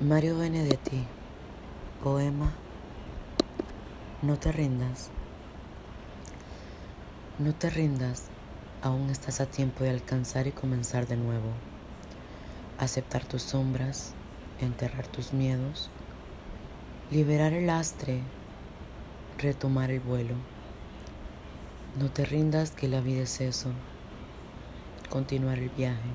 Mario 0.00 0.38
Benedetti, 0.38 1.04
poema 2.04 2.52
No 4.22 4.38
te 4.38 4.52
rindas. 4.52 5.10
No 7.40 7.52
te 7.52 7.68
rindas, 7.68 8.26
aún 8.80 9.10
estás 9.10 9.40
a 9.40 9.46
tiempo 9.46 9.82
de 9.82 9.90
alcanzar 9.90 10.46
y 10.46 10.52
comenzar 10.52 11.08
de 11.08 11.16
nuevo. 11.16 11.50
Aceptar 12.78 13.24
tus 13.24 13.42
sombras, 13.42 14.12
enterrar 14.60 15.08
tus 15.08 15.32
miedos, 15.32 15.90
liberar 17.10 17.52
el 17.52 17.66
lastre, 17.66 18.20
retomar 19.36 19.90
el 19.90 19.98
vuelo. 19.98 20.36
No 21.98 22.08
te 22.08 22.24
rindas 22.24 22.70
que 22.70 22.86
la 22.86 23.00
vida 23.00 23.22
es 23.22 23.40
eso, 23.40 23.70
continuar 25.10 25.58
el 25.58 25.70
viaje, 25.70 26.10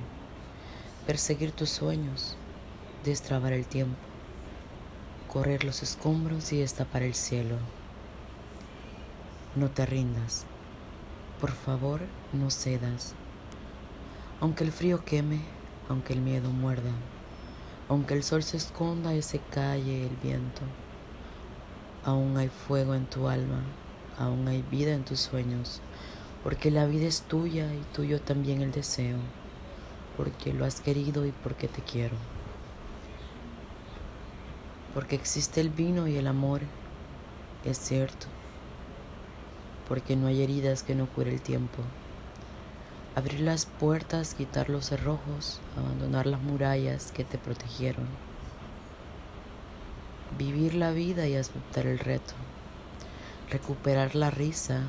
perseguir 1.06 1.52
tus 1.52 1.68
sueños 1.68 2.38
destrabar 3.04 3.52
el 3.52 3.66
tiempo, 3.66 3.98
correr 5.28 5.64
los 5.64 5.82
escombros 5.82 6.52
y 6.52 6.58
destapar 6.58 7.02
el 7.02 7.14
cielo. 7.14 7.56
No 9.54 9.70
te 9.70 9.84
rindas, 9.84 10.46
por 11.40 11.52
favor 11.52 12.00
no 12.32 12.50
cedas. 12.50 13.14
Aunque 14.40 14.64
el 14.64 14.72
frío 14.72 15.04
queme, 15.04 15.40
aunque 15.88 16.14
el 16.14 16.20
miedo 16.20 16.50
muerda, 16.50 16.90
aunque 17.88 18.14
el 18.14 18.22
sol 18.22 18.42
se 18.42 18.56
esconda 18.56 19.14
y 19.14 19.22
se 19.22 19.38
calle 19.38 20.06
el 20.06 20.16
viento, 20.16 20.62
aún 22.04 22.36
hay 22.38 22.48
fuego 22.48 22.94
en 22.94 23.04
tu 23.04 23.28
alma, 23.28 23.62
aún 24.18 24.48
hay 24.48 24.62
vida 24.62 24.94
en 24.94 25.04
tus 25.04 25.20
sueños, 25.20 25.82
porque 26.42 26.70
la 26.70 26.86
vida 26.86 27.06
es 27.06 27.20
tuya 27.22 27.72
y 27.74 27.82
tuyo 27.94 28.20
también 28.20 28.62
el 28.62 28.72
deseo, 28.72 29.18
porque 30.16 30.54
lo 30.54 30.64
has 30.64 30.80
querido 30.80 31.26
y 31.26 31.32
porque 31.32 31.68
te 31.68 31.82
quiero 31.82 32.16
porque 34.94 35.16
existe 35.16 35.60
el 35.60 35.70
vino 35.70 36.06
y 36.06 36.16
el 36.16 36.28
amor, 36.28 36.60
es 37.64 37.78
cierto, 37.78 38.28
porque 39.88 40.14
no 40.14 40.28
hay 40.28 40.40
heridas 40.40 40.84
que 40.84 40.94
no 40.94 41.06
cure 41.06 41.34
el 41.34 41.40
tiempo. 41.40 41.82
Abrir 43.16 43.40
las 43.40 43.66
puertas, 43.66 44.34
quitar 44.34 44.70
los 44.70 44.86
cerrojos, 44.86 45.60
abandonar 45.76 46.26
las 46.26 46.40
murallas 46.40 47.10
que 47.10 47.24
te 47.24 47.38
protegieron. 47.38 48.06
Vivir 50.38 50.74
la 50.74 50.90
vida 50.90 51.26
y 51.26 51.36
aceptar 51.36 51.86
el 51.86 51.98
reto. 51.98 52.34
Recuperar 53.50 54.14
la 54.14 54.30
risa, 54.30 54.82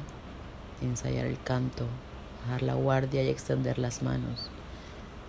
ensayar 0.82 1.26
el 1.26 1.40
canto, 1.40 1.86
bajar 2.44 2.64
la 2.64 2.74
guardia 2.74 3.22
y 3.24 3.30
extender 3.30 3.78
las 3.78 4.02
manos. 4.02 4.50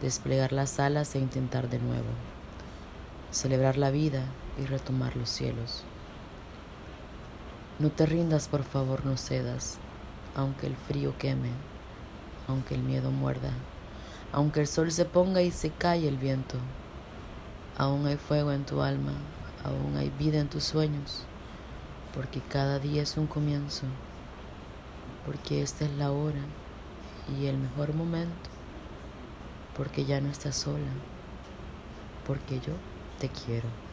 Desplegar 0.01 0.53
las 0.53 0.81
alas 0.81 1.15
e 1.15 1.19
intentar 1.19 1.69
de 1.69 1.79
nuevo. 1.79 2.09
Celebrar 3.31 3.77
la 3.77 3.91
vida 3.91 4.23
y 4.59 4.65
retomar 4.67 5.17
los 5.17 5.29
cielos. 5.29 5.85
No 7.79 7.91
te 7.91 8.07
rindas, 8.07 8.49
por 8.49 8.65
favor, 8.65 9.05
no 9.05 9.17
cedas, 9.17 9.79
aunque 10.35 10.67
el 10.67 10.77
frío 10.77 11.17
queme, 11.19 11.51
aunque 12.49 12.75
el 12.75 12.83
miedo 12.83 13.11
muerda, 13.11 13.51
aunque 14.33 14.61
el 14.61 14.67
sol 14.67 14.91
se 14.91 15.05
ponga 15.05 15.43
y 15.43 15.51
se 15.51 15.71
calle 15.71 16.09
el 16.09 16.17
viento. 16.17 16.57
Aún 17.77 18.07
hay 18.07 18.17
fuego 18.17 18.53
en 18.53 18.65
tu 18.65 18.81
alma, 18.81 19.13
aún 19.65 19.97
hay 19.97 20.11
vida 20.19 20.39
en 20.39 20.49
tus 20.49 20.65
sueños, 20.65 21.25
porque 22.15 22.41
cada 22.41 22.79
día 22.79 23.03
es 23.03 23.19
un 23.19 23.27
comienzo, 23.27 23.85
porque 25.27 25.61
esta 25.61 25.85
es 25.85 25.93
la 25.93 26.13
hora 26.13 26.41
y 27.39 27.47
el 27.47 27.59
mejor 27.59 27.93
momento, 27.93 28.49
porque 29.77 30.07
ya 30.07 30.21
no 30.21 30.31
estás 30.31 30.57
sola, 30.57 30.93
porque 32.27 32.61
yo 32.61 32.73
te 33.19 33.29
quiero. 33.29 33.86